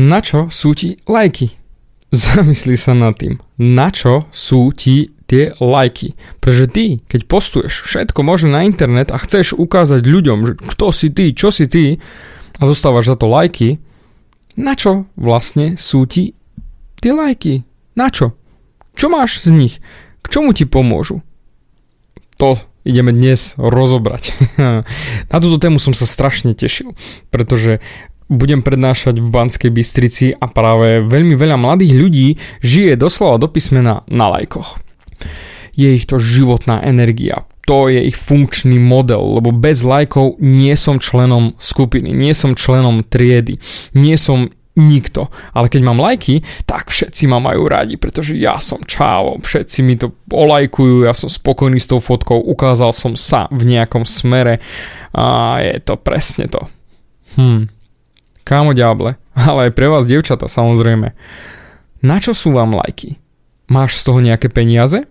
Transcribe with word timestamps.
Na 0.00 0.24
čo 0.24 0.48
sú 0.48 0.72
ti 0.72 0.96
lajky? 1.04 1.60
Zamysli 2.08 2.80
sa 2.80 2.96
nad 2.96 3.20
tým. 3.20 3.36
Na 3.60 3.92
čo 3.92 4.24
sú 4.32 4.72
ti 4.72 5.12
tie 5.28 5.52
lajky? 5.60 6.16
Pretože 6.40 6.66
ty, 6.72 6.86
keď 7.04 7.20
postuješ 7.28 7.84
všetko 7.84 8.24
možné 8.24 8.48
na 8.48 8.64
internet 8.64 9.12
a 9.12 9.20
chceš 9.20 9.52
ukázať 9.52 10.00
ľuďom, 10.08 10.38
že 10.48 10.52
kto 10.56 10.86
si 10.88 11.12
ty, 11.12 11.36
čo 11.36 11.52
si 11.52 11.68
ty 11.68 12.00
a 12.56 12.62
dostávaš 12.64 13.12
za 13.12 13.16
to 13.20 13.28
lajky, 13.28 13.76
na 14.56 14.72
čo 14.72 15.04
vlastne 15.20 15.76
sú 15.76 16.08
ti 16.08 16.32
tie 17.04 17.12
lajky? 17.12 17.68
Na 17.92 18.08
čo? 18.08 18.32
Čo 18.96 19.12
máš 19.12 19.44
z 19.44 19.52
nich? 19.52 19.74
K 20.24 20.26
čomu 20.32 20.56
ti 20.56 20.64
pomôžu? 20.64 21.20
To 22.40 22.56
ideme 22.84 23.12
dnes 23.12 23.54
rozobrať. 23.60 24.32
Na 25.30 25.36
túto 25.38 25.60
tému 25.60 25.76
som 25.76 25.92
sa 25.92 26.08
strašne 26.08 26.56
tešil, 26.56 26.96
pretože 27.28 27.84
budem 28.30 28.62
prednášať 28.62 29.18
v 29.18 29.28
Banskej 29.28 29.70
Bystrici 29.74 30.26
a 30.32 30.46
práve 30.46 31.02
veľmi 31.02 31.34
veľa 31.34 31.58
mladých 31.58 31.92
ľudí 31.98 32.28
žije 32.62 32.94
doslova 32.94 33.42
do 33.42 33.50
písmena 33.50 34.06
na 34.06 34.30
lajkoch. 34.30 34.78
Je 35.74 35.90
ich 35.90 36.06
to 36.06 36.22
životná 36.22 36.80
energia, 36.86 37.44
to 37.66 37.86
je 37.86 38.02
ich 38.02 38.18
funkčný 38.18 38.82
model, 38.82 39.38
lebo 39.38 39.54
bez 39.54 39.86
lajkov 39.86 40.42
nie 40.42 40.74
som 40.74 40.98
členom 40.98 41.54
skupiny, 41.62 42.10
nie 42.10 42.34
som 42.34 42.58
členom 42.58 43.06
triedy, 43.06 43.62
nie 43.94 44.18
som 44.18 44.50
nikto. 44.74 45.30
Ale 45.54 45.70
keď 45.70 45.80
mám 45.86 46.02
lajky, 46.02 46.42
tak 46.66 46.90
všetci 46.90 47.30
ma 47.30 47.38
majú 47.38 47.70
radi, 47.70 47.94
pretože 47.94 48.34
ja 48.34 48.58
som 48.58 48.82
čávo, 48.82 49.38
všetci 49.38 49.78
mi 49.86 49.94
to 49.94 50.14
olajkujú, 50.30 51.06
ja 51.06 51.14
som 51.14 51.30
spokojný 51.30 51.78
s 51.78 51.86
tou 51.86 52.02
fotkou, 52.02 52.42
ukázal 52.42 52.90
som 52.90 53.14
sa 53.14 53.46
v 53.54 53.66
nejakom 53.66 54.02
smere 54.02 54.58
a 55.14 55.58
je 55.62 55.78
to 55.82 55.94
presne 55.94 56.50
to. 56.50 56.66
Hm, 57.38 57.70
Kámo 58.50 58.74
ďable, 58.74 59.14
ale 59.48 59.70
aj 59.70 59.72
pre 59.78 59.86
vás 59.86 60.10
dievčata 60.10 60.50
samozrejme. 60.50 61.14
Na 62.02 62.16
čo 62.18 62.34
sú 62.34 62.50
vám 62.50 62.74
lajky? 62.74 63.22
Máš 63.70 64.02
z 64.02 64.10
toho 64.10 64.18
nejaké 64.18 64.50
peniaze? 64.50 65.06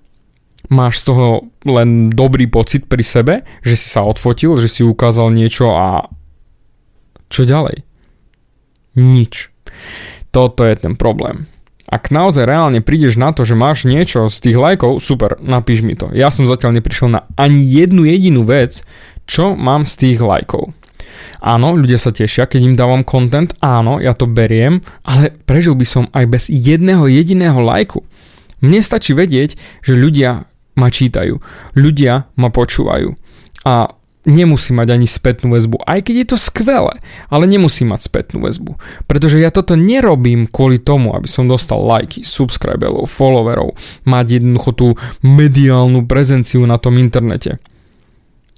Máš 0.67 0.99
z 0.99 1.15
toho 1.15 1.47
len 1.63 2.11
dobrý 2.11 2.51
pocit 2.51 2.83
pri 2.91 2.99
sebe, 3.07 3.47
že 3.63 3.79
si 3.79 3.87
sa 3.87 4.03
odfotil, 4.03 4.59
že 4.59 4.67
si 4.67 4.81
ukázal 4.83 5.31
niečo 5.31 5.71
a 5.71 6.11
čo 7.31 7.47
ďalej? 7.47 7.87
Nič. 8.99 9.47
Toto 10.35 10.67
je 10.67 10.75
ten 10.75 10.99
problém. 10.99 11.47
Ak 11.89 12.11
naozaj 12.11 12.45
reálne 12.45 12.83
prídeš 12.85 13.17
na 13.17 13.31
to, 13.31 13.47
že 13.47 13.57
máš 13.57 13.87
niečo 13.87 14.29
z 14.29 14.37
tých 14.51 14.57
lajkov, 14.59 14.99
super, 15.01 15.39
napíš 15.41 15.81
mi 15.81 15.95
to. 15.95 16.11
Ja 16.11 16.29
som 16.29 16.45
zatiaľ 16.45 16.77
neprišiel 16.77 17.09
na 17.09 17.25
ani 17.33 17.63
jednu 17.65 18.05
jedinú 18.05 18.43
vec, 18.45 18.83
čo 19.25 19.55
mám 19.55 19.87
z 19.87 19.93
tých 19.95 20.19
lajkov. 20.21 20.75
Áno, 21.39 21.75
ľudia 21.75 21.97
sa 22.01 22.11
tešia, 22.11 22.49
keď 22.49 22.61
im 22.63 22.75
dávam 22.75 23.01
content, 23.07 23.53
áno, 23.63 23.97
ja 24.03 24.11
to 24.15 24.27
beriem, 24.27 24.83
ale 25.07 25.35
prežil 25.47 25.73
by 25.75 25.85
som 25.87 26.05
aj 26.11 26.25
bez 26.27 26.43
jedného 26.51 27.07
jediného 27.07 27.59
lajku. 27.59 28.03
Mne 28.59 28.83
stačí 28.83 29.15
vedieť, 29.15 29.55
že 29.83 29.95
ľudia 29.95 30.49
ma 30.75 30.87
čítajú, 30.91 31.39
ľudia 31.75 32.27
ma 32.35 32.49
počúvajú 32.51 33.15
a 33.67 33.91
nemusí 34.27 34.75
mať 34.75 34.87
ani 34.95 35.07
spätnú 35.07 35.55
väzbu, 35.55 35.79
aj 35.87 35.99
keď 36.05 36.15
je 36.15 36.27
to 36.35 36.37
skvelé, 36.37 36.99
ale 37.31 37.43
nemusí 37.47 37.87
mať 37.87 38.03
spätnú 38.03 38.43
väzbu, 38.43 38.75
pretože 39.07 39.39
ja 39.39 39.49
toto 39.49 39.79
nerobím 39.79 40.45
kvôli 40.45 40.79
tomu, 40.79 41.15
aby 41.15 41.25
som 41.25 41.47
dostal 41.47 41.79
lajky, 41.79 42.27
subscriberov, 42.27 43.07
followerov, 43.07 43.79
mať 44.03 44.39
jednoducho 44.39 44.71
tú 44.75 44.87
mediálnu 45.23 46.03
prezenciu 46.03 46.67
na 46.67 46.75
tom 46.75 46.99
internete. 46.99 47.63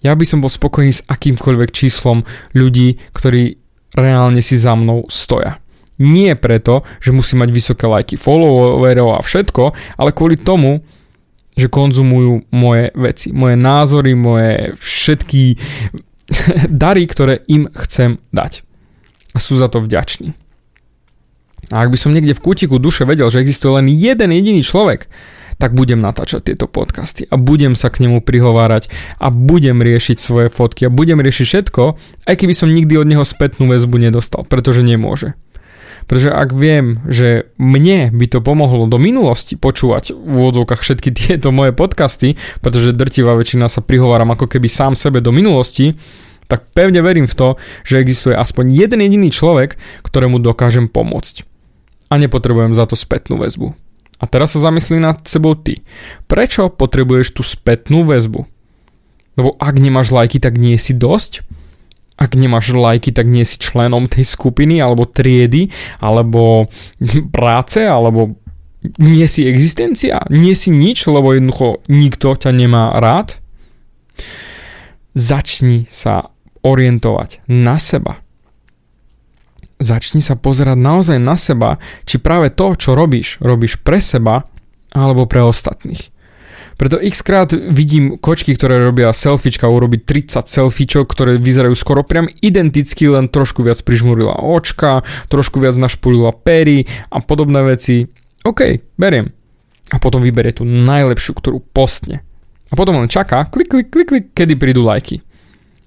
Ja 0.02 0.18
by 0.18 0.26
som 0.26 0.42
bol 0.42 0.50
spokojný 0.50 0.94
s 0.94 1.06
akýmkoľvek 1.06 1.70
číslom 1.70 2.26
ľudí, 2.58 2.98
ktorí 3.14 3.62
reálne 3.94 4.42
si 4.42 4.58
za 4.58 4.74
mnou 4.74 5.06
stoja. 5.14 5.62
Nie 6.02 6.34
preto, 6.34 6.82
že 6.98 7.14
musí 7.14 7.38
mať 7.38 7.50
vysoké 7.54 7.86
lajky 7.86 8.18
followerov 8.18 9.22
a 9.22 9.22
všetko, 9.22 9.64
ale 10.02 10.16
kvôli 10.18 10.42
tomu, 10.42 10.82
že 11.54 11.70
konzumujú 11.70 12.50
moje 12.50 12.90
veci, 12.98 13.30
moje 13.30 13.54
názory, 13.60 14.18
moje 14.18 14.74
všetky 14.82 15.44
dary, 16.84 17.06
ktoré 17.06 17.46
im 17.46 17.70
chcem 17.86 18.18
dať. 18.34 18.66
A 19.32 19.38
sú 19.38 19.62
za 19.62 19.70
to 19.70 19.84
vďační. 19.84 20.34
A 21.72 21.86
ak 21.86 21.94
by 21.94 21.98
som 22.00 22.12
niekde 22.12 22.36
v 22.36 22.44
kútiku 22.44 22.82
duše 22.82 23.06
vedel, 23.08 23.30
že 23.30 23.40
existuje 23.40 23.72
len 23.78 23.88
jeden 23.88 24.34
jediný 24.34 24.66
človek, 24.66 25.08
tak 25.62 25.78
budem 25.78 26.02
natáčať 26.02 26.50
tieto 26.50 26.66
podcasty 26.66 27.30
a 27.30 27.38
budem 27.38 27.78
sa 27.78 27.94
k 27.94 28.10
nemu 28.10 28.26
prihovárať 28.26 28.90
a 29.22 29.30
budem 29.30 29.78
riešiť 29.86 30.18
svoje 30.18 30.50
fotky 30.50 30.90
a 30.90 30.94
budem 30.94 31.22
riešiť 31.22 31.46
všetko, 31.46 31.84
aj 32.26 32.36
keby 32.36 32.54
som 32.58 32.74
nikdy 32.74 32.98
od 32.98 33.06
neho 33.06 33.22
spätnú 33.22 33.70
väzbu 33.70 34.02
nedostal, 34.02 34.42
pretože 34.50 34.82
nemôže. 34.82 35.38
Pretože 36.10 36.34
ak 36.34 36.50
viem, 36.58 36.98
že 37.06 37.54
mne 37.62 38.10
by 38.10 38.26
to 38.26 38.42
pomohlo 38.42 38.90
do 38.90 38.98
minulosti 38.98 39.54
počúvať 39.54 40.18
v 40.18 40.34
úvodzovkách 40.34 40.82
všetky 40.82 41.14
tieto 41.14 41.54
moje 41.54 41.78
podcasty, 41.78 42.42
pretože 42.66 42.98
drtivá 42.98 43.38
väčšina 43.38 43.70
sa 43.70 43.86
prihováram 43.86 44.34
ako 44.34 44.50
keby 44.50 44.66
sám 44.66 44.98
sebe 44.98 45.22
do 45.22 45.30
minulosti, 45.30 45.94
tak 46.50 46.74
pevne 46.76 47.00
verím 47.00 47.30
v 47.30 47.38
to, 47.38 47.50
že 47.88 48.02
existuje 48.02 48.36
aspoň 48.36 48.76
jeden 48.76 49.00
jediný 49.00 49.30
človek, 49.32 49.80
ktorému 50.04 50.42
dokážem 50.44 50.92
pomôcť. 50.92 51.48
A 52.12 52.20
nepotrebujem 52.20 52.76
za 52.76 52.84
to 52.90 53.00
spätnú 53.00 53.40
väzbu. 53.40 53.72
A 54.22 54.30
teraz 54.30 54.54
sa 54.54 54.70
zamyslí 54.70 55.02
nad 55.02 55.26
sebou 55.26 55.58
ty. 55.58 55.82
Prečo 56.30 56.70
potrebuješ 56.70 57.28
tú 57.34 57.42
spätnú 57.42 58.06
väzbu? 58.06 58.46
Lebo 59.34 59.58
ak 59.58 59.76
nemáš 59.82 60.14
lajky, 60.14 60.38
tak 60.38 60.62
nie 60.62 60.78
si 60.78 60.94
dosť? 60.94 61.42
Ak 62.22 62.38
nemáš 62.38 62.70
lajky, 62.78 63.10
tak 63.10 63.26
nie 63.26 63.42
si 63.42 63.58
členom 63.58 64.06
tej 64.06 64.30
skupiny, 64.30 64.78
alebo 64.78 65.10
triedy, 65.10 65.74
alebo 65.98 66.70
práce, 67.36 67.82
alebo 67.82 68.38
nie 69.02 69.26
si 69.26 69.50
existencia, 69.50 70.22
nie 70.30 70.54
si 70.54 70.70
nič, 70.70 71.10
lebo 71.10 71.34
jednoducho 71.34 71.82
nikto 71.90 72.38
ťa 72.38 72.54
nemá 72.54 72.94
rád? 73.02 73.42
Začni 75.18 75.90
sa 75.90 76.30
orientovať 76.62 77.42
na 77.50 77.82
seba 77.82 78.22
začni 79.82 80.22
sa 80.22 80.38
pozerať 80.38 80.78
naozaj 80.78 81.18
na 81.18 81.36
seba, 81.36 81.82
či 82.06 82.22
práve 82.22 82.54
to, 82.54 82.78
čo 82.78 82.94
robíš, 82.94 83.42
robíš 83.42 83.82
pre 83.82 83.98
seba 83.98 84.46
alebo 84.94 85.26
pre 85.28 85.42
ostatných. 85.42 86.14
Preto 86.82 86.98
x 86.98 87.22
krát 87.22 87.54
vidím 87.54 88.18
kočky, 88.18 88.58
ktoré 88.58 88.82
robia 88.82 89.14
selfiečka, 89.14 89.70
urobiť 89.70 90.02
30 90.02 90.50
selfiečok, 90.50 91.06
ktoré 91.06 91.38
vyzerajú 91.38 91.78
skoro 91.78 92.02
priam 92.02 92.26
identicky, 92.42 93.06
len 93.06 93.30
trošku 93.30 93.62
viac 93.62 93.78
prižmurila 93.86 94.42
očka, 94.42 95.06
trošku 95.30 95.62
viac 95.62 95.78
našpulila 95.78 96.34
pery 96.34 96.90
a 97.14 97.22
podobné 97.22 97.62
veci. 97.62 98.10
OK, 98.42 98.82
beriem. 98.98 99.30
A 99.94 100.02
potom 100.02 100.26
vyberie 100.26 100.58
tú 100.58 100.66
najlepšiu, 100.66 101.38
ktorú 101.38 101.62
postne. 101.70 102.26
A 102.72 102.74
potom 102.74 102.98
len 102.98 103.12
čaká, 103.12 103.46
klik, 103.46 103.70
klik, 103.70 103.94
klik, 103.94 104.08
klik, 104.10 104.26
kedy 104.34 104.58
prídu 104.58 104.82
lajky. 104.82 105.22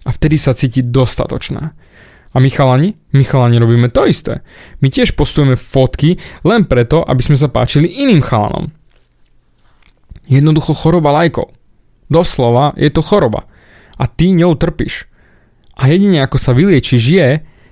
A 0.06 0.14
vtedy 0.14 0.38
sa 0.38 0.54
cíti 0.54 0.84
dostatočná. 0.84 1.74
A 2.34 2.42
my 2.42 2.50
chalani? 2.50 2.98
My 3.14 3.22
chalani 3.22 3.62
robíme 3.62 3.88
to 3.94 4.10
isté. 4.10 4.42
My 4.82 4.90
tiež 4.90 5.14
postujeme 5.14 5.54
fotky 5.54 6.18
len 6.42 6.66
preto, 6.66 7.06
aby 7.06 7.22
sme 7.22 7.38
sa 7.38 7.46
páčili 7.46 7.86
iným 7.86 8.20
chalanom. 8.20 8.74
Jednoducho 10.26 10.74
choroba 10.74 11.14
lajkov. 11.14 11.54
Doslova 12.10 12.74
je 12.74 12.90
to 12.90 13.06
choroba. 13.06 13.46
A 13.94 14.10
ty 14.10 14.34
ňou 14.34 14.58
trpíš. 14.58 15.06
A 15.78 15.86
jedine 15.86 16.22
ako 16.26 16.38
sa 16.38 16.50
vyliečiš 16.50 17.02
je, 17.06 17.28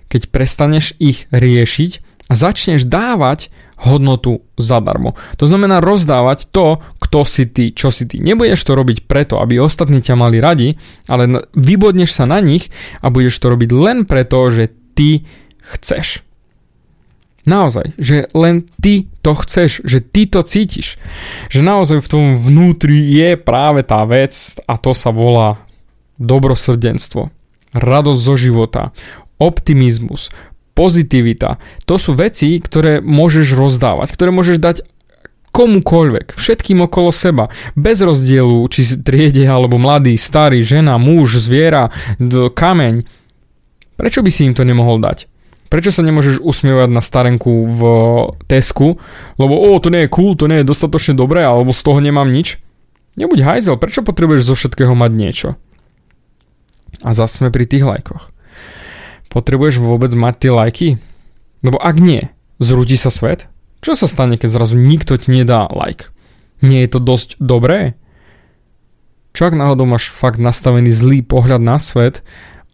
keď 0.07 0.23
prestaneš 0.31 0.95
ich 1.03 1.27
riešiť 1.35 1.91
a 2.31 2.33
začneš 2.39 2.87
dávať 2.87 3.51
hodnotu 3.83 4.47
zadarmo. 4.55 5.19
To 5.43 5.45
znamená 5.51 5.83
rozdávať 5.83 6.47
to, 6.55 6.79
kto 7.13 7.29
si 7.29 7.45
ty, 7.45 7.77
čo 7.77 7.93
si 7.93 8.09
ty. 8.09 8.25
Nebudeš 8.25 8.65
to 8.65 8.73
robiť 8.73 9.05
preto, 9.05 9.37
aby 9.45 9.61
ostatní 9.61 10.01
ťa 10.01 10.17
mali 10.17 10.41
radi, 10.41 10.81
ale 11.05 11.45
vybodneš 11.53 12.17
sa 12.17 12.25
na 12.25 12.41
nich 12.41 12.73
a 13.05 13.13
budeš 13.13 13.37
to 13.37 13.53
robiť 13.53 13.69
len 13.69 14.09
preto, 14.09 14.41
že 14.49 14.73
ty 14.97 15.29
chceš. 15.61 16.25
Naozaj, 17.45 18.01
že 18.01 18.33
len 18.33 18.65
ty 18.81 19.13
to 19.21 19.37
chceš, 19.37 19.85
že 19.85 20.01
ty 20.01 20.25
to 20.25 20.41
cítiš. 20.41 20.97
Že 21.53 21.61
naozaj 21.61 21.99
v 22.01 22.09
tom 22.09 22.25
vnútri 22.41 22.97
je 22.97 23.37
práve 23.37 23.85
tá 23.85 24.09
vec 24.09 24.33
a 24.65 24.81
to 24.81 24.97
sa 24.97 25.13
volá 25.13 25.61
dobrosrdenstvo, 26.17 27.29
radosť 27.77 28.21
zo 28.25 28.35
života, 28.41 28.83
optimizmus, 29.37 30.33
pozitivita. 30.73 31.61
To 31.85 32.01
sú 32.01 32.17
veci, 32.17 32.57
ktoré 32.57 33.05
môžeš 33.05 33.53
rozdávať, 33.53 34.09
ktoré 34.17 34.33
môžeš 34.33 34.57
dať 34.57 34.77
komukoľvek, 35.53 36.35
všetkým 36.35 36.83
okolo 36.89 37.13
seba, 37.13 37.53
bez 37.77 38.01
rozdielu, 38.01 38.65
či 38.73 38.99
triede 38.99 39.45
alebo 39.45 39.77
mladý, 39.77 40.17
starý, 40.17 40.65
žena, 40.65 40.97
muž, 40.97 41.39
zviera, 41.39 41.93
kameň. 42.57 43.05
Prečo 44.01 44.25
by 44.25 44.31
si 44.33 44.49
im 44.49 44.57
to 44.57 44.65
nemohol 44.65 44.99
dať? 44.99 45.29
Prečo 45.69 45.93
sa 45.93 46.05
nemôžeš 46.05 46.41
usmievať 46.41 46.89
na 46.93 47.01
starenku 47.01 47.53
v 47.65 47.81
Tesku, 48.49 49.01
lebo 49.41 49.55
o, 49.57 49.77
to 49.81 49.89
nie 49.89 50.05
je 50.05 50.13
cool, 50.13 50.37
to 50.37 50.49
nie 50.49 50.61
je 50.61 50.69
dostatočne 50.69 51.17
dobré, 51.17 51.45
alebo 51.45 51.73
z 51.73 51.81
toho 51.81 52.01
nemám 52.01 52.29
nič? 52.29 52.61
Nebuď 53.17 53.45
hajzel, 53.45 53.77
prečo 53.77 54.05
potrebuješ 54.05 54.49
zo 54.49 54.55
všetkého 54.57 54.93
mať 54.93 55.13
niečo? 55.13 55.49
A 57.05 57.13
zase 57.17 57.41
sme 57.41 57.49
pri 57.49 57.65
tých 57.65 57.85
lajkoch. 57.85 58.33
Potrebuješ 59.33 59.81
vôbec 59.81 60.13
mať 60.13 60.35
tie 60.45 60.53
lajky? 60.53 60.89
Lebo 61.65 61.81
ak 61.81 61.97
nie, 62.01 62.29
Zrúti 62.63 62.95
sa 62.95 63.11
svet? 63.11 63.51
Čo 63.83 63.99
sa 63.99 64.07
stane, 64.07 64.39
keď 64.39 64.55
zrazu 64.55 64.79
nikto 64.79 65.19
ti 65.19 65.35
nedá 65.35 65.67
like? 65.75 66.15
Nie 66.63 66.87
je 66.87 66.95
to 66.95 67.01
dosť 67.03 67.43
dobré? 67.43 67.99
Čo 69.35 69.51
ak 69.51 69.59
náhodou 69.59 69.91
máš 69.91 70.07
fakt 70.07 70.39
nastavený 70.39 70.95
zlý 70.95 71.27
pohľad 71.27 71.59
na 71.59 71.83
svet 71.83 72.23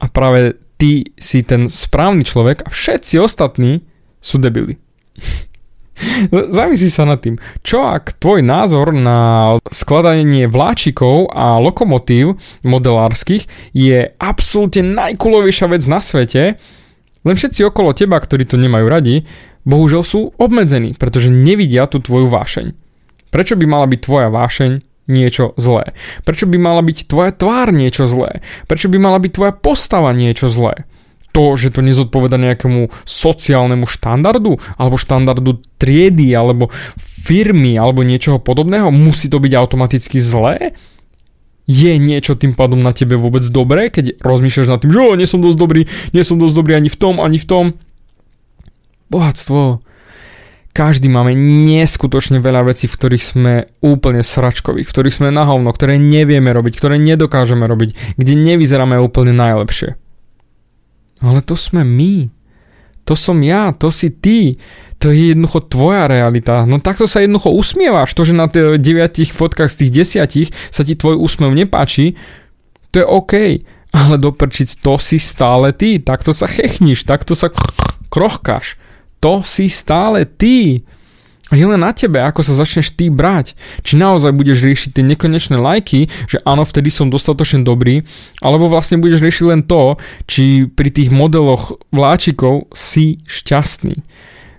a 0.05 0.13
práve 0.13 0.61
ty 0.77 1.09
si 1.17 1.41
ten 1.41 1.73
správny 1.73 2.29
človek 2.29 2.63
a 2.63 2.69
všetci 2.69 3.25
ostatní 3.25 3.89
sú 4.21 4.37
debili. 4.37 4.77
Zamysli 6.55 6.93
sa 6.93 7.09
nad 7.09 7.19
tým, 7.19 7.41
čo 7.67 7.89
ak 7.89 8.21
tvoj 8.23 8.45
názor 8.45 8.95
na 8.95 9.57
skladanie 9.73 10.47
vláčikov 10.47 11.33
a 11.35 11.59
lokomotív 11.59 12.39
modelárskych 12.63 13.51
je 13.75 14.13
absolútne 14.21 14.95
najkulovejšia 14.95 15.67
vec 15.73 15.83
na 15.91 15.99
svete, 15.99 16.61
len 17.27 17.35
všetci 17.35 17.67
okolo 17.67 17.91
teba, 17.99 18.15
ktorí 18.15 18.47
to 18.47 18.55
nemajú 18.55 18.87
radi, 18.87 19.27
bohužiaľ 19.69 20.03
sú 20.03 20.33
obmedzení, 20.41 20.97
pretože 20.97 21.29
nevidia 21.29 21.85
tú 21.85 22.01
tvoju 22.01 22.33
vášeň. 22.33 22.73
Prečo 23.29 23.55
by 23.61 23.67
mala 23.69 23.85
byť 23.85 24.01
tvoja 24.01 24.29
vášeň 24.33 24.81
niečo 25.13 25.53
zlé? 25.61 25.93
Prečo 26.25 26.49
by 26.49 26.57
mala 26.57 26.81
byť 26.81 26.99
tvoja 27.05 27.31
tvár 27.37 27.69
niečo 27.77 28.09
zlé? 28.09 28.41
Prečo 28.65 28.89
by 28.89 28.97
mala 28.97 29.21
byť 29.21 29.33
tvoja 29.37 29.53
postava 29.53 30.17
niečo 30.17 30.49
zlé? 30.49 30.89
To, 31.37 31.61
že 31.61 31.77
to 31.77 31.85
nezodpoveda 31.85 32.41
nejakému 32.41 32.89
sociálnemu 33.05 33.85
štandardu, 33.85 34.57
alebo 34.81 34.97
štandardu 34.97 35.61
triedy, 35.77 36.33
alebo 36.33 36.73
firmy, 36.97 37.77
alebo 37.77 38.01
niečoho 38.01 38.41
podobného, 38.41 38.89
musí 38.89 39.29
to 39.29 39.37
byť 39.37 39.53
automaticky 39.53 40.17
zlé? 40.17 40.73
Je 41.69 41.93
niečo 42.01 42.33
tým 42.33 42.57
pádom 42.57 42.81
na 42.81 42.97
tebe 42.97 43.21
vôbec 43.21 43.45
dobré, 43.45 43.93
keď 43.93 44.17
rozmýšľaš 44.25 44.73
nad 44.73 44.81
tým, 44.81 44.89
že 44.89 45.21
nie 45.21 45.29
som 45.29 45.45
dosť 45.45 45.59
dobrý, 45.61 45.85
nie 46.17 46.25
som 46.25 46.41
dosť 46.41 46.55
dobrý 46.57 46.73
ani 46.81 46.89
v 46.89 46.97
tom, 46.97 47.21
ani 47.21 47.37
v 47.37 47.45
tom? 47.45 47.65
Bohatstvo, 49.09 49.81
každý 50.79 51.11
máme 51.11 51.35
neskutočne 51.67 52.39
veľa 52.39 52.71
vecí, 52.71 52.87
v 52.87 52.95
ktorých 52.95 53.25
sme 53.25 53.55
úplne 53.83 54.23
sračkoví, 54.23 54.87
v 54.87 54.93
ktorých 54.95 55.17
sme 55.19 55.35
na 55.35 55.43
hovno, 55.43 55.75
ktoré 55.75 55.99
nevieme 55.99 56.55
robiť, 56.55 56.79
ktoré 56.79 57.03
nedokážeme 57.03 57.67
robiť, 57.67 58.15
kde 58.15 58.33
nevyzeráme 58.39 58.95
úplne 59.03 59.35
najlepšie. 59.35 59.99
Ale 61.19 61.43
to 61.43 61.59
sme 61.59 61.83
my. 61.83 62.31
To 63.11 63.19
som 63.19 63.43
ja, 63.43 63.75
to 63.75 63.91
si 63.91 64.13
ty. 64.13 64.63
To 65.03 65.11
je 65.11 65.35
jednoducho 65.35 65.67
tvoja 65.67 66.07
realita. 66.07 66.63
No 66.63 66.79
takto 66.79 67.11
sa 67.11 67.27
jednoducho 67.27 67.51
usmievaš. 67.51 68.15
To, 68.15 68.23
že 68.23 68.39
na 68.39 68.47
tých 68.47 68.79
9 68.79 69.35
fotkách 69.35 69.75
z 69.75 69.79
tých 69.83 69.91
desiatich 69.91 70.49
sa 70.71 70.87
ti 70.87 70.95
tvoj 70.95 71.19
úsmev 71.19 71.51
nepáči, 71.59 72.15
to 72.95 73.03
je 73.03 73.07
OK. 73.09 73.35
Ale 73.91 74.15
doprčiť, 74.15 74.79
to 74.79 74.95
si 75.01 75.19
stále 75.19 75.75
ty. 75.75 75.99
Takto 75.99 76.31
sa 76.31 76.47
chechníš, 76.47 77.03
takto 77.03 77.35
sa 77.35 77.51
krochkáš 78.13 78.79
to 79.19 79.43
si 79.43 79.67
stále 79.71 80.25
ty. 80.25 80.83
Je 81.49 81.65
len 81.65 81.81
na 81.81 81.97
tebe, 81.97 82.21
ako 82.21 82.45
sa 82.45 82.53
začneš 82.53 82.93
ty 82.93 83.09
brať. 83.09 83.57
Či 83.81 83.97
naozaj 83.97 84.37
budeš 84.37 84.61
riešiť 84.61 85.01
tie 85.01 85.05
nekonečné 85.05 85.57
lajky, 85.57 86.13
že 86.29 86.45
áno, 86.45 86.69
vtedy 86.69 86.93
som 86.93 87.09
dostatočne 87.09 87.65
dobrý, 87.65 88.05
alebo 88.45 88.69
vlastne 88.69 89.01
budeš 89.01 89.25
riešiť 89.25 89.45
len 89.49 89.65
to, 89.65 89.97
či 90.29 90.69
pri 90.69 90.93
tých 90.93 91.09
modeloch 91.09 91.81
vláčikov 91.89 92.69
si 92.77 93.25
šťastný. 93.25 94.05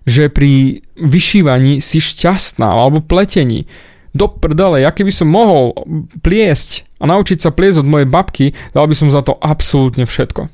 Že 0.09 0.33
pri 0.33 0.81
vyšívaní 0.97 1.77
si 1.77 2.01
šťastná, 2.01 2.65
alebo 2.65 3.05
pletení. 3.05 3.69
Do 4.17 4.25
prdele, 4.25 4.81
ja 4.81 4.89
keby 4.89 5.13
som 5.13 5.29
mohol 5.29 5.77
pliesť 6.25 6.89
a 6.97 7.05
naučiť 7.05 7.37
sa 7.37 7.53
pliesť 7.53 7.85
od 7.85 7.91
mojej 7.93 8.09
babky, 8.09 8.57
dal 8.73 8.89
by 8.89 8.97
som 8.97 9.13
za 9.13 9.21
to 9.21 9.37
absolútne 9.37 10.09
všetko. 10.09 10.49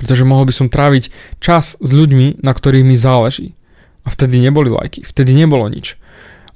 Pretože 0.00 0.24
mohol 0.24 0.48
by 0.48 0.54
som 0.56 0.72
tráviť 0.72 1.12
čas 1.44 1.76
s 1.76 1.90
ľuďmi, 1.92 2.40
na 2.40 2.56
ktorých 2.56 2.88
mi 2.88 2.96
záleží. 2.96 3.52
A 4.00 4.08
vtedy 4.08 4.40
neboli 4.40 4.72
lajky, 4.72 5.04
vtedy 5.04 5.36
nebolo 5.36 5.68
nič. 5.68 6.00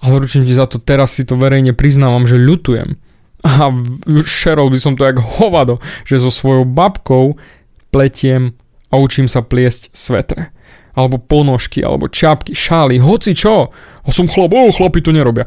Ale 0.00 0.16
ručím 0.16 0.48
ti 0.48 0.56
za 0.56 0.64
to, 0.64 0.80
teraz 0.80 1.12
si 1.12 1.28
to 1.28 1.36
verejne 1.36 1.76
priznávam, 1.76 2.24
že 2.24 2.40
ľutujem. 2.40 2.96
A 3.44 3.68
šerol 4.24 4.72
by 4.72 4.78
som 4.80 4.96
to 4.96 5.04
jak 5.04 5.20
hovado, 5.20 5.76
že 6.08 6.16
so 6.16 6.32
svojou 6.32 6.64
babkou 6.64 7.36
pletiem 7.92 8.56
a 8.88 8.96
učím 8.96 9.28
sa 9.28 9.44
pliesť 9.44 9.92
svetre. 9.92 10.48
Alebo 10.96 11.20
ponožky, 11.20 11.84
alebo 11.84 12.08
čapky, 12.08 12.56
šály, 12.56 12.96
hoci 12.96 13.36
čo. 13.36 13.68
A 14.00 14.08
som 14.08 14.24
chlap, 14.24 14.56
oh, 14.56 14.72
chlapi 14.72 15.04
to 15.04 15.12
nerobia. 15.12 15.44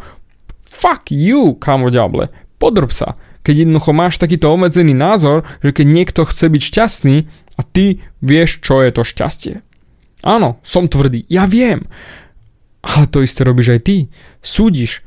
Fuck 0.69 1.09
you, 1.09 1.57
kamo 1.57 1.89
ďable. 1.89 2.29
Podrb 2.61 2.94
sa. 2.94 3.17
Keď 3.41 3.63
jednoducho 3.63 3.95
máš 3.95 4.19
takýto 4.19 4.51
obmedzený 4.51 4.91
názor, 4.91 5.47
že 5.63 5.71
keď 5.71 5.88
niekto 5.88 6.21
chce 6.27 6.51
byť 6.51 6.61
šťastný, 6.61 7.15
a 7.57 7.62
ty 7.65 8.06
vieš, 8.21 8.62
čo 8.62 8.86
je 8.86 8.94
to 8.94 9.04
šťastie. 9.04 9.65
Áno, 10.24 10.62
som 10.62 10.86
tvrdý, 10.86 11.25
ja 11.30 11.50
viem. 11.50 11.89
Ale 12.86 13.09
to 13.09 13.25
isté 13.25 13.44
robíš 13.44 13.77
aj 13.77 13.81
ty. 13.83 13.95
Súdiš. 14.39 15.04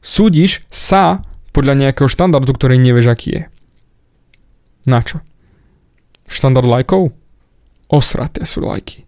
Súdiš 0.00 0.64
sa 0.72 1.20
podľa 1.52 1.76
nejakého 1.76 2.08
štandardu, 2.08 2.50
ktorý 2.56 2.80
nevieš, 2.80 3.06
aký 3.12 3.28
je. 3.30 3.42
Na 4.88 5.04
čo? 5.04 5.20
Štandard 6.30 6.66
lajkov? 6.66 7.12
Osraté 7.90 8.46
sú 8.46 8.64
lajky. 8.64 9.04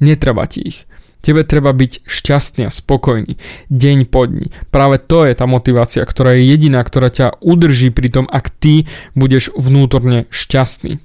Netreba 0.00 0.48
ti 0.48 0.64
ich. 0.64 0.88
Tebe 1.20 1.44
treba 1.44 1.76
byť 1.76 2.08
šťastný 2.08 2.64
a 2.64 2.72
spokojný. 2.72 3.36
Deň 3.68 4.08
po 4.08 4.24
dni. 4.24 4.48
Práve 4.72 4.96
to 4.96 5.28
je 5.28 5.36
tá 5.36 5.44
motivácia, 5.44 6.00
ktorá 6.00 6.32
je 6.32 6.48
jediná, 6.48 6.80
ktorá 6.80 7.12
ťa 7.12 7.44
udrží 7.44 7.92
pri 7.92 8.08
tom, 8.08 8.26
ak 8.32 8.48
ty 8.56 8.88
budeš 9.12 9.52
vnútorne 9.52 10.24
šťastný. 10.32 10.96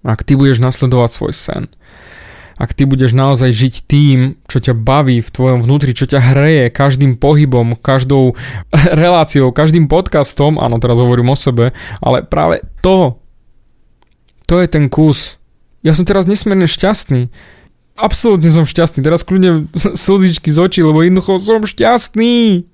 Ak 0.00 0.24
ty 0.24 0.36
budeš 0.36 0.62
nasledovať 0.64 1.10
svoj 1.12 1.32
sen, 1.36 1.62
ak 2.60 2.76
ty 2.76 2.84
budeš 2.84 3.16
naozaj 3.16 3.56
žiť 3.56 3.74
tým, 3.88 4.36
čo 4.44 4.60
ťa 4.60 4.76
baví 4.76 5.24
v 5.24 5.32
tvojom 5.32 5.64
vnútri, 5.64 5.96
čo 5.96 6.04
ťa 6.04 6.20
hreje 6.20 6.68
každým 6.68 7.16
pohybom, 7.16 7.72
každou 7.72 8.36
reláciou, 9.00 9.48
každým 9.48 9.88
podcastom, 9.88 10.60
áno, 10.60 10.76
teraz 10.76 11.00
hovorím 11.00 11.32
o 11.32 11.36
sebe, 11.40 11.72
ale 12.04 12.20
práve 12.20 12.60
to, 12.84 13.16
to 14.44 14.60
je 14.60 14.68
ten 14.68 14.92
kus. 14.92 15.40
Ja 15.80 15.96
som 15.96 16.04
teraz 16.04 16.28
nesmierne 16.28 16.68
šťastný. 16.68 17.32
Absolútne 17.96 18.52
som 18.52 18.68
šťastný. 18.68 19.00
Teraz 19.00 19.24
kľudne 19.24 19.64
slzičky 19.76 20.52
z 20.52 20.58
očí, 20.60 20.80
lebo 20.84 21.00
jednoducho 21.00 21.40
som 21.40 21.64
šťastný. 21.64 22.68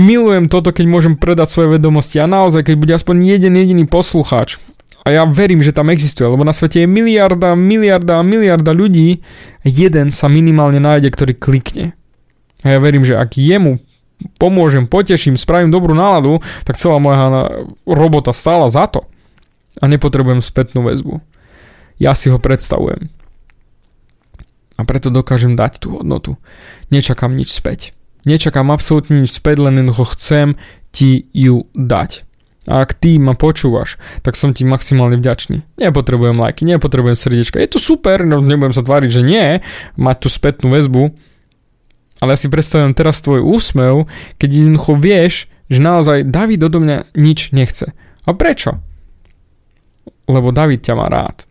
Milujem 0.00 0.48
toto, 0.48 0.72
keď 0.72 0.84
môžem 0.88 1.14
predať 1.20 1.52
svoje 1.52 1.76
vedomosti 1.76 2.18
a 2.18 2.26
naozaj, 2.26 2.64
keď 2.64 2.74
bude 2.80 2.92
aspoň 2.96 3.36
jeden 3.36 3.52
jediný 3.52 3.84
poslucháč, 3.84 4.56
a 5.04 5.12
ja 5.12 5.28
verím, 5.28 5.60
že 5.60 5.76
tam 5.76 5.92
existuje, 5.92 6.24
lebo 6.24 6.48
na 6.48 6.56
svete 6.56 6.80
je 6.80 6.88
miliarda, 6.88 7.52
miliarda, 7.52 8.24
miliarda 8.24 8.72
ľudí. 8.72 9.20
Jeden 9.60 10.08
sa 10.08 10.32
minimálne 10.32 10.80
nájde, 10.80 11.12
ktorý 11.12 11.36
klikne. 11.36 11.92
A 12.64 12.72
ja 12.72 12.78
verím, 12.80 13.04
že 13.04 13.20
ak 13.20 13.36
jemu 13.36 13.76
pomôžem, 14.40 14.88
poteším, 14.88 15.36
spravím 15.36 15.68
dobrú 15.68 15.92
náladu, 15.92 16.40
tak 16.64 16.80
celá 16.80 16.96
moja 16.96 17.52
robota 17.84 18.32
stála 18.32 18.72
za 18.72 18.88
to. 18.88 19.04
A 19.82 19.84
nepotrebujem 19.84 20.40
spätnú 20.40 20.88
väzbu. 20.88 21.20
Ja 22.00 22.16
si 22.16 22.32
ho 22.32 22.40
predstavujem. 22.40 23.12
A 24.80 24.82
preto 24.88 25.12
dokážem 25.12 25.52
dať 25.52 25.84
tú 25.84 26.00
hodnotu. 26.00 26.40
Nečakám 26.88 27.36
nič 27.36 27.52
späť. 27.52 27.92
Nečakám 28.24 28.72
absolútne 28.72 29.20
nič 29.20 29.36
späť, 29.36 29.68
len 29.68 29.84
jednoducho 29.84 30.16
chcem 30.16 30.56
ti 30.96 31.28
ju 31.36 31.68
dať. 31.76 32.23
A 32.64 32.80
ak 32.80 32.96
ty 32.96 33.20
ma 33.20 33.36
počúvaš, 33.36 34.00
tak 34.24 34.40
som 34.40 34.56
ti 34.56 34.64
maximálne 34.64 35.20
vďačný. 35.20 35.60
Nepotrebujem 35.76 36.40
lajky, 36.40 36.64
nepotrebujem 36.64 37.16
srdiečka. 37.16 37.60
Je 37.60 37.76
to 37.76 37.80
super, 37.80 38.24
no 38.24 38.40
nebudem 38.40 38.72
sa 38.72 38.80
tváriť, 38.80 39.10
že 39.12 39.22
nie, 39.22 39.46
mať 40.00 40.16
tú 40.24 40.28
spätnú 40.32 40.72
väzbu, 40.72 41.12
ale 42.24 42.32
ja 42.32 42.38
si 42.40 42.48
predstavujem 42.48 42.96
teraz 42.96 43.20
tvoj 43.20 43.44
úsmev, 43.44 44.08
keď 44.40 44.48
jednoducho 44.64 44.92
vieš, 44.96 45.34
že 45.68 45.80
naozaj 45.80 46.24
David 46.24 46.64
odo 46.64 46.80
mňa 46.80 47.12
nič 47.12 47.52
nechce. 47.52 47.92
A 48.24 48.32
prečo? 48.32 48.80
Lebo 50.24 50.48
David 50.48 50.88
ťa 50.88 50.94
má 50.96 51.12
rád. 51.12 51.44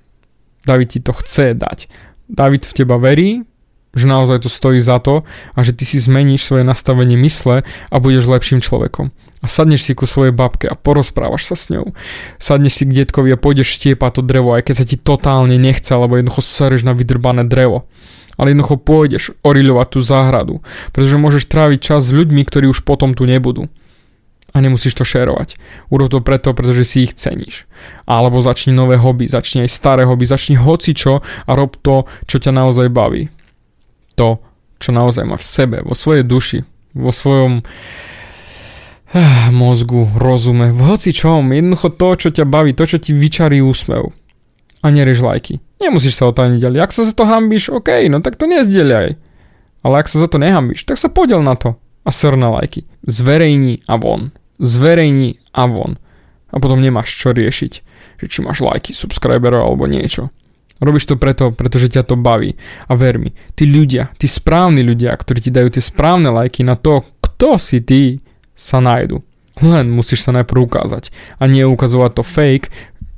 David 0.66 0.98
ti 0.98 1.00
to 1.04 1.14
chce 1.14 1.54
dať. 1.54 1.86
David 2.26 2.66
v 2.66 2.74
teba 2.74 2.98
verí, 2.98 3.46
že 3.94 4.10
naozaj 4.10 4.42
to 4.42 4.50
stojí 4.50 4.82
za 4.82 4.98
to 4.98 5.22
a 5.54 5.60
že 5.62 5.78
ty 5.78 5.86
si 5.86 6.02
zmeníš 6.02 6.50
svoje 6.50 6.66
nastavenie 6.66 7.14
mysle 7.22 7.62
a 7.94 7.96
budeš 8.02 8.26
lepším 8.26 8.58
človekom 8.58 9.14
a 9.44 9.52
sadneš 9.52 9.84
si 9.84 9.92
ku 9.92 10.08
svojej 10.08 10.32
babke 10.32 10.72
a 10.72 10.80
porozprávaš 10.80 11.52
sa 11.52 11.56
s 11.60 11.68
ňou. 11.68 11.92
Sadneš 12.40 12.80
si 12.80 12.84
k 12.88 13.04
detkovi 13.04 13.36
a 13.36 13.38
pôjdeš 13.38 13.76
štiepať 13.76 14.12
to 14.16 14.22
drevo, 14.24 14.56
aj 14.56 14.72
keď 14.72 14.76
sa 14.80 14.86
ti 14.88 14.96
totálne 14.96 15.60
nechce, 15.60 15.92
alebo 15.92 16.16
jednoducho 16.16 16.40
sereš 16.40 16.88
na 16.88 16.96
vydrbané 16.96 17.44
drevo. 17.44 17.84
Ale 18.40 18.56
jednoducho 18.56 18.80
pôjdeš 18.80 19.36
oriľovať 19.44 19.88
tú 19.92 20.00
záhradu, 20.00 20.56
pretože 20.96 21.20
môžeš 21.20 21.52
tráviť 21.52 21.80
čas 21.84 22.08
s 22.08 22.16
ľuďmi, 22.16 22.42
ktorí 22.48 22.72
už 22.72 22.88
potom 22.88 23.12
tu 23.12 23.28
nebudú. 23.28 23.68
A 24.56 24.62
nemusíš 24.64 24.96
to 24.96 25.04
šerovať. 25.04 25.60
Urob 25.92 26.08
to 26.14 26.24
preto, 26.24 26.56
pretože 26.56 26.88
si 26.88 27.04
ich 27.04 27.18
ceníš. 27.18 27.68
Alebo 28.08 28.40
začni 28.40 28.72
nové 28.72 28.96
hobby, 28.96 29.28
začni 29.28 29.68
aj 29.68 29.76
staré 29.76 30.08
hobby, 30.08 30.24
začni 30.24 30.56
hocičo 30.56 31.20
a 31.20 31.52
rob 31.52 31.76
to, 31.84 32.08
čo 32.30 32.40
ťa 32.40 32.54
naozaj 32.54 32.88
baví. 32.94 33.28
To, 34.16 34.40
čo 34.78 34.94
naozaj 34.94 35.26
máš 35.26 35.44
v 35.44 35.52
sebe, 35.52 35.78
vo 35.82 35.98
svojej 35.98 36.22
duši, 36.22 36.62
vo 36.94 37.10
svojom 37.10 37.66
mozgu, 39.54 40.10
rozume, 40.18 40.74
v 40.74 40.82
hoci 40.90 41.14
čom, 41.14 41.54
jednoducho 41.54 41.94
to, 41.94 42.10
čo 42.18 42.30
ťa 42.34 42.46
baví, 42.50 42.74
to, 42.74 42.90
čo 42.90 42.98
ti 42.98 43.14
vyčarí 43.14 43.62
úsmev. 43.62 44.10
a 44.84 44.92
nerieš 44.92 45.24
lajky. 45.24 45.64
Nemusíš 45.80 46.20
sa 46.20 46.28
o 46.28 46.36
to 46.36 46.44
ani 46.44 46.60
ďalej. 46.60 46.84
Ak 46.84 46.92
sa 46.92 47.08
za 47.08 47.16
to 47.16 47.24
hambíš, 47.24 47.72
OK, 47.72 47.88
no 48.12 48.20
tak 48.20 48.36
to 48.36 48.52
nezdieľaj. 48.52 49.16
Ale 49.84 49.96
ak 49.96 50.12
sa 50.12 50.20
za 50.20 50.28
to 50.28 50.44
nehambíš, 50.44 50.84
tak 50.84 51.00
sa 51.00 51.08
podiel 51.08 51.40
na 51.40 51.56
to 51.56 51.80
a 52.04 52.12
sr 52.12 52.36
na 52.36 52.52
lajky. 52.52 52.84
Zverejni 53.08 53.80
a 53.88 53.96
von. 53.96 54.36
Zverejni 54.60 55.40
a 55.56 55.64
von. 55.72 55.96
A 56.52 56.60
potom 56.60 56.84
nemáš 56.84 57.16
čo 57.16 57.32
riešiť, 57.32 57.74
že 58.20 58.26
či 58.28 58.40
máš 58.44 58.60
lajky, 58.60 58.92
subscriberov 58.92 59.64
alebo 59.72 59.88
niečo. 59.88 60.36
Robíš 60.84 61.08
to 61.08 61.16
preto, 61.16 61.56
pretože 61.56 61.88
ťa 61.88 62.04
to 62.04 62.20
baví. 62.20 62.60
A 62.92 63.00
ver 63.00 63.16
mi, 63.16 63.32
tí 63.56 63.64
ľudia, 63.64 64.12
tí 64.20 64.28
správni 64.28 64.84
ľudia, 64.84 65.16
ktorí 65.16 65.48
ti 65.48 65.52
dajú 65.52 65.72
tie 65.72 65.84
správne 65.84 66.28
lajky 66.28 66.68
na 66.68 66.76
to, 66.76 67.08
kto 67.24 67.56
si 67.56 67.80
ty, 67.80 68.20
sa 68.54 68.80
nájdu. 68.80 69.22
Len 69.62 69.86
musíš 69.90 70.26
sa 70.26 70.34
najprv 70.34 70.66
ukázať. 70.66 71.14
A 71.38 71.46
nie 71.46 71.62
ukazovať 71.62 72.12
to 72.18 72.24
fake, 72.26 72.68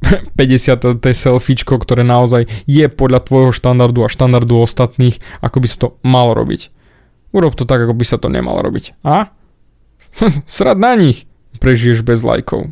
50. 0.37 1.01
selfiečko, 1.01 1.79
ktoré 1.79 2.03
naozaj 2.05 2.45
je 2.67 2.85
podľa 2.91 3.25
tvojho 3.25 3.51
štandardu 3.55 4.05
a 4.05 4.11
štandardu 4.11 4.59
ostatných, 4.59 5.17
ako 5.41 5.57
by 5.63 5.67
sa 5.67 5.77
to 5.79 5.87
malo 6.05 6.35
robiť. 6.35 6.69
Urob 7.35 7.55
to 7.57 7.67
tak, 7.67 7.83
ako 7.83 7.93
by 7.95 8.05
sa 8.07 8.17
to 8.19 8.31
nemalo 8.31 8.63
robiť. 8.63 8.95
A? 9.03 9.31
Srad 10.47 10.79
na 10.79 10.95
nich. 10.95 11.27
Prežiješ 11.59 12.03
bez 12.03 12.19
lajkov. 12.23 12.71